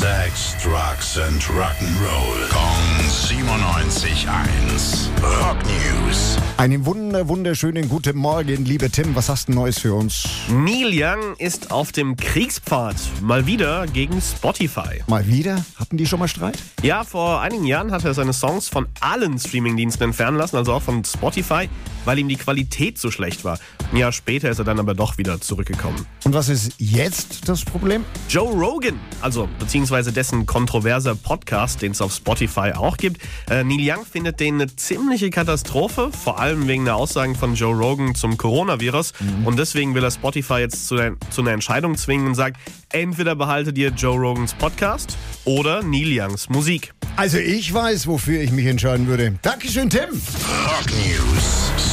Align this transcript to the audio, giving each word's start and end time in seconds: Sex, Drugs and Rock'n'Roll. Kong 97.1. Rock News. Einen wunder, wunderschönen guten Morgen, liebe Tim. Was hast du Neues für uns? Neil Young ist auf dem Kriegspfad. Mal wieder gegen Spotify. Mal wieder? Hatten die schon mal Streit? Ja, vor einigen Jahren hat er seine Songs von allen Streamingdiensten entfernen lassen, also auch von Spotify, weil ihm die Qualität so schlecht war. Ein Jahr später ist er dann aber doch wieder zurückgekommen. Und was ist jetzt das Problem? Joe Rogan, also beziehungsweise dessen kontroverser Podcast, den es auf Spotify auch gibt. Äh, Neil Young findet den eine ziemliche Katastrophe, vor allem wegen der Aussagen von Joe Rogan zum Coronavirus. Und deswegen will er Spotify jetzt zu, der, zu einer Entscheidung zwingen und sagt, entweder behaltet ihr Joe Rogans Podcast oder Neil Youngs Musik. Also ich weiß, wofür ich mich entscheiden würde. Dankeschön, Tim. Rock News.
Sex, 0.00 0.56
Drugs 0.62 1.18
and 1.18 1.42
Rock'n'Roll. 1.42 2.48
Kong 2.48 3.04
97.1. 3.04 5.10
Rock 5.22 5.58
News. 5.66 6.38
Einen 6.56 6.86
wunder, 6.86 7.28
wunderschönen 7.28 7.86
guten 7.86 8.16
Morgen, 8.16 8.64
liebe 8.64 8.90
Tim. 8.90 9.14
Was 9.14 9.28
hast 9.28 9.48
du 9.48 9.52
Neues 9.52 9.78
für 9.78 9.92
uns? 9.92 10.26
Neil 10.48 10.88
Young 10.94 11.36
ist 11.36 11.70
auf 11.70 11.92
dem 11.92 12.16
Kriegspfad. 12.16 12.96
Mal 13.20 13.44
wieder 13.44 13.86
gegen 13.88 14.22
Spotify. 14.22 15.02
Mal 15.06 15.26
wieder? 15.26 15.62
Hatten 15.76 15.98
die 15.98 16.06
schon 16.06 16.18
mal 16.18 16.28
Streit? 16.28 16.56
Ja, 16.82 17.04
vor 17.04 17.42
einigen 17.42 17.66
Jahren 17.66 17.92
hat 17.92 18.06
er 18.06 18.14
seine 18.14 18.32
Songs 18.32 18.68
von 18.68 18.88
allen 19.02 19.38
Streamingdiensten 19.38 20.04
entfernen 20.04 20.38
lassen, 20.38 20.56
also 20.56 20.72
auch 20.72 20.82
von 20.82 21.04
Spotify, 21.04 21.68
weil 22.04 22.18
ihm 22.18 22.28
die 22.28 22.36
Qualität 22.36 22.98
so 22.98 23.10
schlecht 23.10 23.44
war. 23.44 23.58
Ein 23.92 23.96
Jahr 23.96 24.12
später 24.12 24.50
ist 24.50 24.58
er 24.58 24.64
dann 24.64 24.78
aber 24.78 24.94
doch 24.94 25.18
wieder 25.18 25.40
zurückgekommen. 25.40 26.06
Und 26.24 26.34
was 26.34 26.48
ist 26.48 26.72
jetzt 26.78 27.48
das 27.48 27.64
Problem? 27.64 28.04
Joe 28.28 28.52
Rogan, 28.52 28.98
also 29.20 29.48
beziehungsweise 29.58 30.12
dessen 30.12 30.46
kontroverser 30.46 31.14
Podcast, 31.14 31.82
den 31.82 31.92
es 31.92 32.00
auf 32.00 32.14
Spotify 32.14 32.72
auch 32.74 32.96
gibt. 32.96 33.20
Äh, 33.50 33.64
Neil 33.64 33.80
Young 33.80 34.04
findet 34.04 34.40
den 34.40 34.54
eine 34.54 34.74
ziemliche 34.76 35.30
Katastrophe, 35.30 36.10
vor 36.12 36.38
allem 36.38 36.68
wegen 36.68 36.84
der 36.84 36.96
Aussagen 36.96 37.34
von 37.34 37.54
Joe 37.54 37.74
Rogan 37.74 38.14
zum 38.14 38.36
Coronavirus. 38.36 39.12
Und 39.44 39.58
deswegen 39.58 39.94
will 39.94 40.04
er 40.04 40.10
Spotify 40.10 40.58
jetzt 40.60 40.86
zu, 40.86 40.96
der, 40.96 41.14
zu 41.30 41.40
einer 41.40 41.52
Entscheidung 41.52 41.96
zwingen 41.96 42.26
und 42.26 42.34
sagt, 42.34 42.58
entweder 42.92 43.34
behaltet 43.34 43.78
ihr 43.78 43.90
Joe 43.90 44.18
Rogans 44.18 44.54
Podcast 44.54 45.16
oder 45.44 45.82
Neil 45.82 46.08
Youngs 46.12 46.48
Musik. 46.48 46.92
Also 47.16 47.38
ich 47.38 47.72
weiß, 47.72 48.06
wofür 48.06 48.40
ich 48.40 48.52
mich 48.52 48.66
entscheiden 48.66 49.06
würde. 49.06 49.34
Dankeschön, 49.42 49.90
Tim. 49.90 50.08
Rock 50.08 50.86
News. 50.90 51.59